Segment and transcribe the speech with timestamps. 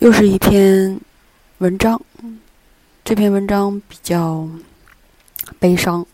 [0.00, 0.98] 又是一篇
[1.58, 2.00] 文章，
[3.04, 4.48] 这篇文章比较
[5.58, 6.06] 悲伤，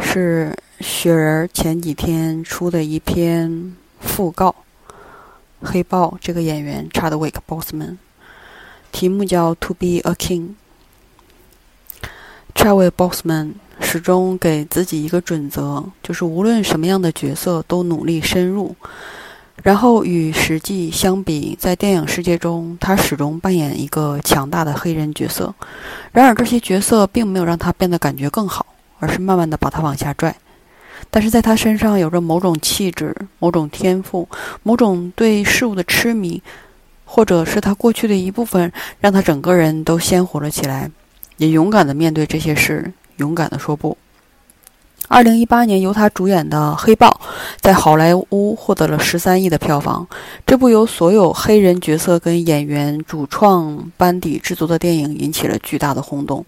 [0.00, 4.52] 是雪人前几天出的一篇讣告。
[5.62, 7.98] 黑豹这个演员 Chadwick Boseman，
[8.90, 10.54] 题目叫《To Be a King》。
[12.56, 18.74] Chadwick Boseman 始终给自己一个准则，就是无论什么样的角色都努力深入。
[19.62, 25.54] 然后与实际相比，在电影世界中，他始终扮演一个强大的黑人角色。
[26.12, 28.64] 然而，这些角色并没有让他变得感觉更好，
[28.98, 30.34] 而是慢慢的把他往下拽。
[31.10, 34.28] 但是，在他身上有着某种气质、某种天赋、
[34.62, 36.42] 某种对事物的痴迷，
[37.04, 40.90] 或者是他过去的一部分，让他整个人都鲜活了起来，
[41.36, 43.96] 也勇敢的面对这些事，勇敢的说不。
[45.10, 47.20] 二零一八年由他主演的《黑豹》
[47.60, 50.06] 在好莱坞获得了十三亿的票房。
[50.46, 56.46] 这部由所有黑人角色跟演员主创班底制作的电影引起了巨大的轰动。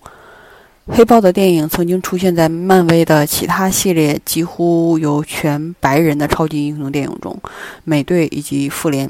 [0.96, 7.36] 《黑豹》的电影曾经出现在漫威的其他系列几乎由全白人的超级英雄电影中，
[7.82, 9.08] 《美队》以及《复联》。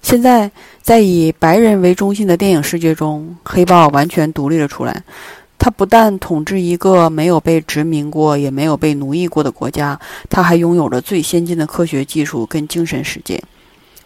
[0.00, 0.50] 现在
[0.80, 5.02] 在以白人为中心的电影世界中，《黑豹》完全独立了出来。
[5.62, 9.96] 他不但统治一个没有被殖民过、也没有被奴役过的国家，
[10.28, 13.40] 他还拥有着最先进的科学技术跟精神世界。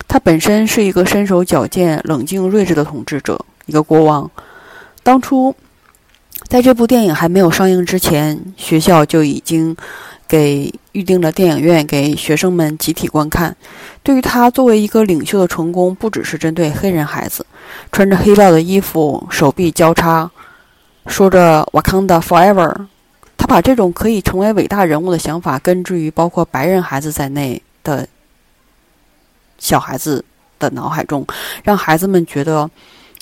[0.07, 4.31] 他本身是一个身手矫健、冷静睿智的统治者，一个国王。
[5.03, 5.55] 当初，
[6.47, 9.75] 在这部电影还没有上映之前，学校就已经
[10.29, 13.57] 给预定了电影院，给学生们集体观看。
[14.03, 17.47] 对于他作为一个领袖的成功，不只是针对黑人孩子，
[17.91, 20.31] 穿着黑豹的衣服，手臂交叉。
[21.07, 22.87] 说着 “Wakanda Forever”，
[23.37, 28.07] 他把这种可以成为伟大人物的想法根植于包括白人孩子在内的
[29.59, 30.25] 小孩子
[30.59, 31.27] 的脑海中，
[31.63, 32.69] 让孩子们觉得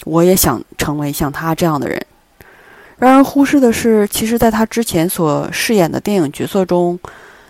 [0.04, 2.04] 我也想成为像他这样的人。
[2.96, 6.98] 让人忽视的是，其实在他之前所饰演的电影角色中，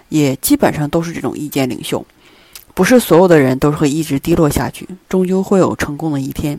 [0.08, 2.04] 也基本上都是这种意见领袖。
[2.72, 6.58] 不是所有的人都是会一直低落下去，终究会有成功的一天。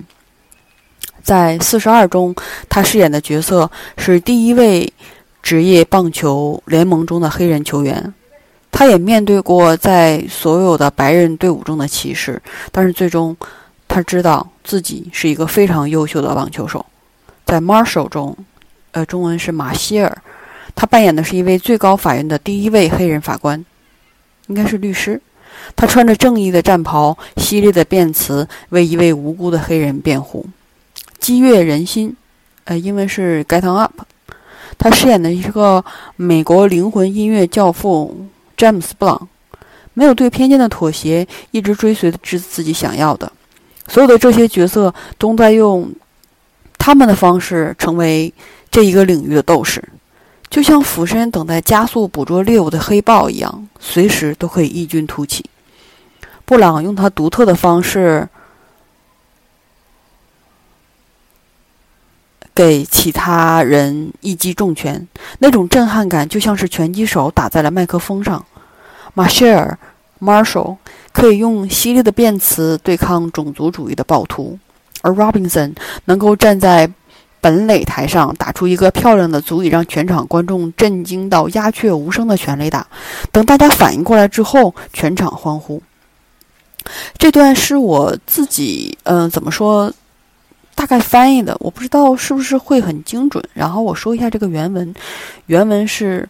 [1.25, 2.35] 在《四十二》中，
[2.69, 4.93] 他饰演的角色是第一位
[5.41, 8.13] 职业棒球联盟中的黑人球员。
[8.71, 12.39] 他也面对过在所有的白人队伍中的歧视，
[12.71, 13.35] 但是最终
[13.87, 16.85] 他知道自己是一个非常优秀的棒球手。
[17.43, 18.37] 在《Marshall》中，
[18.91, 20.15] 呃，中文是马歇尔，
[20.75, 23.65] 他扮演的是一位最高法院的第一位黑人法官，
[24.45, 25.19] 应该是律师。
[25.75, 30.45] 他穿着正义的战袍，犀利的辩词，为一位无辜的黑人辩护。
[31.25, 32.15] 激越人心，
[32.65, 33.99] 呃，英文是 Get Up。
[34.77, 35.83] 他饰演的一个
[36.15, 39.27] 美国灵魂音乐教父詹姆斯·布朗，
[39.95, 43.31] 没有对偏见的妥协，一直追随着自己想要的。
[43.87, 45.91] 所有的这些角色都在用
[46.77, 48.31] 他们的方式成为
[48.69, 49.83] 这一个领域的斗士，
[50.51, 55.43] 就像俯身等待加速捕捉猎物的黑豹一样，随时都可以异军突起。
[56.45, 58.29] 布朗用他独特的方式。
[62.55, 65.05] 给其他人一击重拳，
[65.39, 68.43] 那种震撼感就像是拳击手打在了麦克风上。
[69.13, 69.77] 马歇尔
[70.21, 70.77] （Marshall）
[71.11, 74.57] 可以用犀利的辩词对抗种族主义的暴徒，
[75.01, 75.73] 而 Robinson
[76.05, 76.89] 能够站在
[77.41, 82.87] 本垒台上打出一个漂亮的、足以让全场观众震惊到鸦雀无声的全垒打。
[83.31, 85.83] 等大家反应过来之后，全场欢呼。
[87.17, 89.91] 这段是我自己，嗯，怎么说？
[90.74, 93.44] 大概翻译的，我不知道是不是会很精准。
[93.52, 94.94] 然后我说一下这个原文，
[95.46, 96.28] 原文是：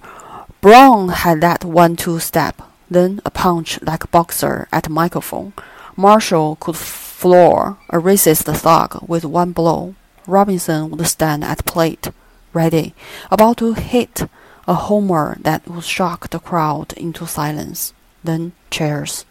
[0.60, 2.54] Brown had that one-two step,
[2.91, 5.52] then a punch like a boxer at a microphone.
[5.96, 9.94] Marshall could floor a racist thug with one blow.
[10.26, 12.10] Robinson would stand at plate,
[12.52, 12.94] ready,
[13.30, 14.28] about to hit
[14.66, 17.92] a homer that would shock the crowd into silence.
[18.22, 19.24] Then cheers.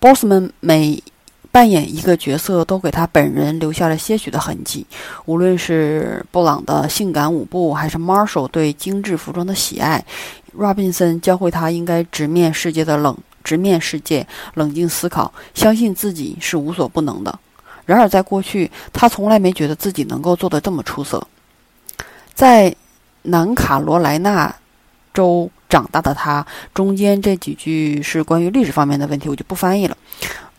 [0.00, 1.02] Bossman 每
[1.51, 4.85] 扮演一个角色，都给他本人留下了些许的痕迹。
[5.25, 10.03] 无论是布朗的性感舞步，还是 Marshall 对精致服装的喜爱
[10.57, 17.39] ，Robinson 教会他应该直面世界的冷，直面世界，冷静思考，相信自己是无所不能的。
[17.85, 21.25] 然而，在过去，他从来没觉得自己能够做得这么出色。
[22.35, 22.73] 在
[23.23, 24.55] 南卡罗来纳
[25.11, 29.95] 州长大的他，中间这几句是关于历史方面的问题，我就不翻译了。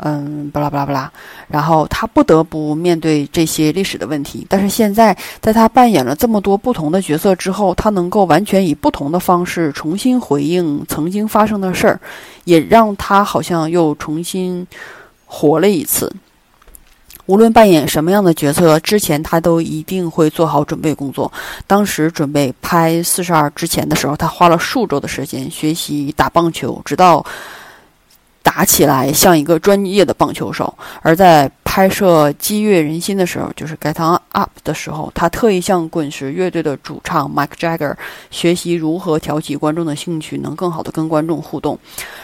[0.02, 1.12] 嗯，巴拉巴拉巴拉，
[1.48, 4.46] 然后他不得不面对这些历史的问题。
[4.48, 12.00] 但是现在，在他扮演了这么多不同的角色之后，他能够完全以不同的方式重新回应曾经发生的事儿，
[12.44, 14.66] 也让他好像又重新
[15.26, 16.10] 活了一次。
[17.30, 21.32] 无论扮演什么样的角色，之前他都一定会做好准备工作。
[21.64, 27.24] 当时准备拍《四十二》之前的时候，他花了数周的时间学习打棒球，直到。
[28.42, 37.94] 打起来像一个专业的棒球手，而在拍摄激越人心的时候，就是《Get On Up》的时候，他特意向滚石乐队的主唱 Mike Jagger
[38.30, 41.78] 学习如何挑起观众的兴趣，能更好的跟观众互动。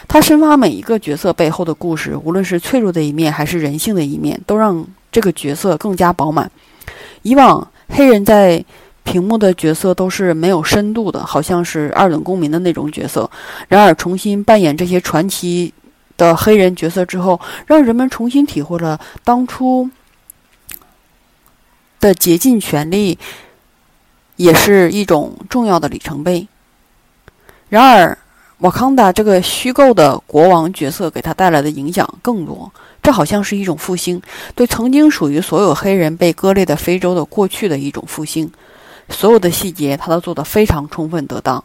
[0.07, 4.85] 他深挖每一个角色背后的故事，无论是脆弱的一面还是人性的一面，都让
[5.17, 6.51] 这个角色更加饱满。
[7.23, 8.63] 以往黑人在
[9.03, 13.27] 屏幕的角色都是没有深度的，好像是二等公民的那种角色。
[13.67, 15.73] 然而，重新扮演这些传奇。
[16.17, 19.87] 的黑人角色之后，让人们重新体会了当初
[21.99, 23.19] 的竭尽全力，
[24.35, 26.47] 也是一种重要的里程碑。
[27.69, 28.17] 然而，
[28.59, 32.71] 瓦康达这个虚构的国王角色给他带来的影响更多，
[33.03, 34.19] 这好像是一种复兴，
[34.55, 38.51] 对曾经属于所有黑人被割裂的非洲的过去的一种复兴。
[39.09, 41.63] 所有的细节他都做得非常充分得当，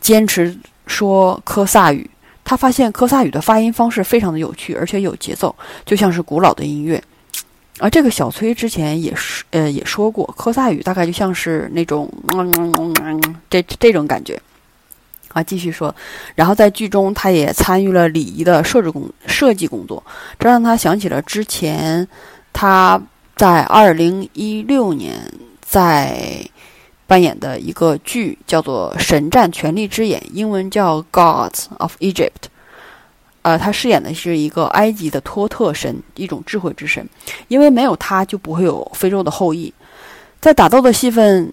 [0.00, 2.10] 坚持说科萨语。
[2.44, 5.54] 他发现科萨语的发音方式非常的有趣，而且有节奏，
[5.86, 7.00] 就像是古老的音乐。
[7.78, 14.38] 而这个小崔之前也是呃也说过，科萨语大概就像是那种嗯嗯嗯这这种感觉。
[15.32, 15.94] 啊，继续说，
[16.34, 20.02] 然后在剧中他也参与了礼仪的设置工设计工作，
[20.38, 22.06] 这让他想起了之前
[22.52, 23.00] 他
[23.36, 25.18] 在二零一六年
[25.60, 26.44] 在。
[27.04, 32.24] 扮演的一个剧叫做《神战权力之眼》，英文叫《Gods of Egypt》。
[33.42, 37.06] 呃，他饰演的是一个埃及的托特神，一种智慧之神。
[37.48, 39.74] 因为没有他，就不会有非洲的后裔。
[40.40, 41.52] 在打斗的戏份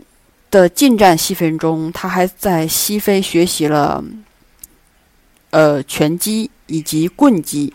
[0.52, 4.04] 的近战戏份中，他还在西非学习了
[5.52, 7.74] 呃拳击以及棍击。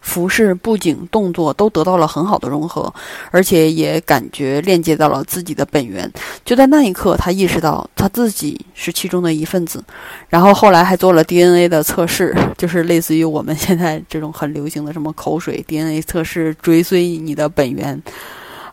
[0.00, 2.92] 服饰、布景、动作都得到了很好的融合，
[3.30, 6.12] 而且也感觉链接到了自己的本源。
[6.44, 9.82] 就在那一刻，他意识到他自己是其中的一份子。
[10.28, 18.02] 然后后来还做了 DNA 的测试， 就是类似于我们现在这种很流行的什么口水 DNA 测试，追随你的本源。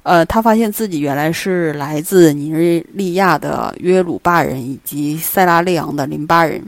[0.04, 6.64] 呃，他发现自己原来是来自尼日利亚的约鲁巴人以及塞拉利昂的林巴人。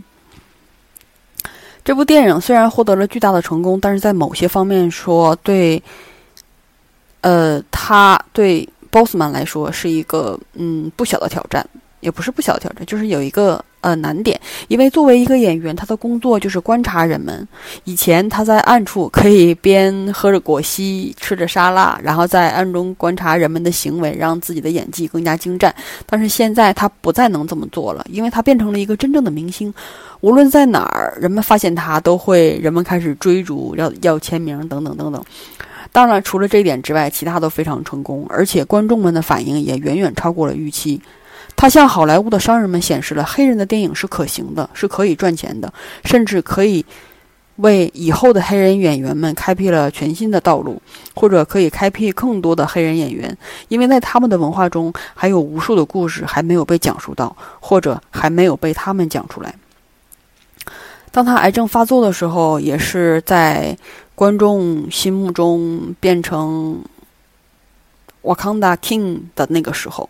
[1.84, 5.82] 这部电影虽然获得了巨大的成功，但是在某些方面说，对，
[7.22, 11.68] 呃，他对 Bossman 来说是一个嗯不小的挑战，
[12.00, 14.40] 也不是不小的挑战，就是有一个呃难点。
[14.68, 17.48] 因为作为一个演员，他的工作就是观察人们。
[17.84, 25.72] 以前他在暗处可以边喝着果昔，吃着沙拉，然后在暗中观察人们的行为，让自己的演技更加精湛。
[26.08, 29.72] 但是现在他不再能这么做了，因为他变成了一个真正的明星。
[30.22, 35.22] 无论在哪儿，人们发现他，都会人们开始追逐，要要签名等等等等。
[35.92, 41.00] 当然，除了这一点之外，其他都非常成功，而且观众们的反应也远远超过了预期。
[41.56, 45.74] 他向好莱坞的商人们显示了黑人的电影是可行的，是可以赚钱的，
[46.04, 46.86] 甚至可以
[47.58, 50.82] 为以后的黑人演员们开辟了全新的道路，
[51.14, 53.38] 或者可以开辟更多的黑人演员，
[53.70, 59.54] 因为在他们的文化中还有无数的故事还没有被讲述到，或者还没有被他们讲出来。
[61.12, 63.78] 当他癌症发作的时候，也是在
[64.16, 66.84] 观众心目中变成
[68.24, 70.10] Wakanda King 的那个时候。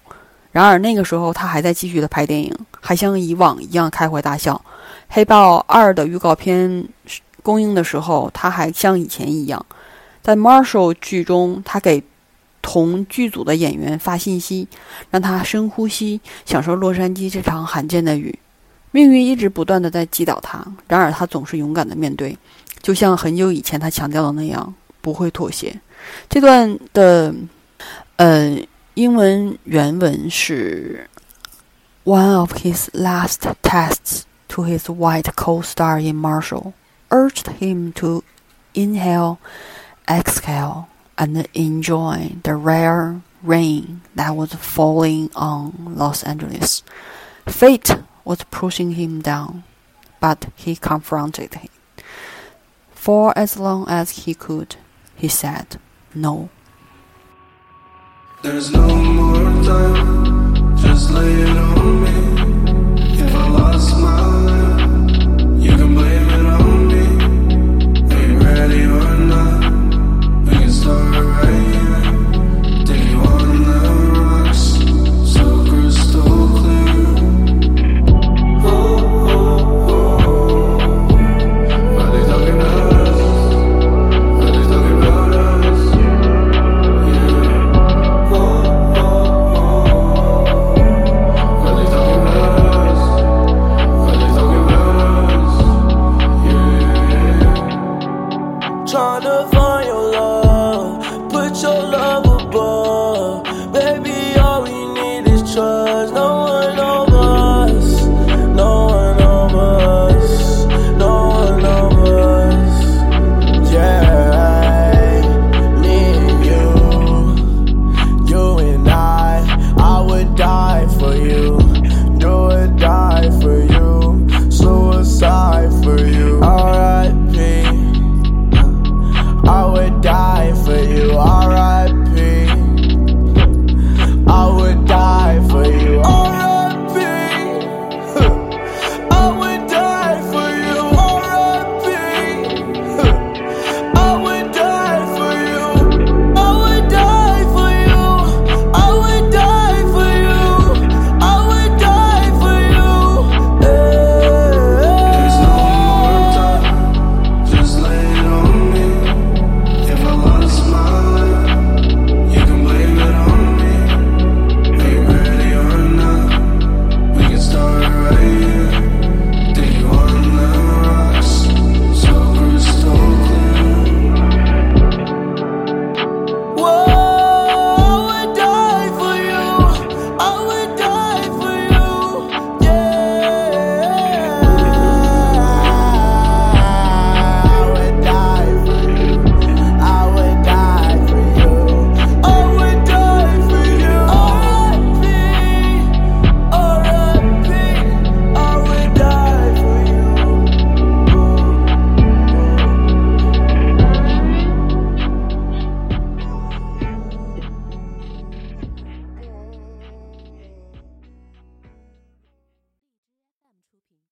[0.54, 4.54] 然而那个时候，他还在继续的拍电影，还像以往一样开怀大笑。
[5.10, 6.88] 《黑豹二》的预告片
[7.42, 9.66] 公映的时候，他还像以前一样。
[10.22, 12.02] 在 Marshall 剧中，他给
[12.62, 14.68] 同剧组的演员发信息，
[15.10, 18.40] 让他深呼吸，享受洛杉矶这场罕见的雨。
[18.92, 22.38] 命运一直不断的在击倒他，然而他总是勇敢的面对，
[22.82, 25.76] 就像很久以前他强调的那样，不会妥协。
[26.30, 27.34] 这段的，
[28.18, 28.56] 呃，
[28.95, 31.09] 英文原文是：
[32.05, 36.73] One of his last tests to his white co-star in Marshall
[37.11, 38.23] urged him to
[38.75, 39.38] inhale,
[40.09, 40.87] exhale,
[41.17, 46.83] and enjoy the rare rain that was falling on Los Angeles.
[47.47, 49.65] Fate was pushing him down,
[50.21, 51.71] but he confronted him.
[52.93, 54.77] For as long as he could,
[55.15, 55.79] he said
[56.15, 56.50] no.
[58.44, 62.33] There's no more time, just lay it on me.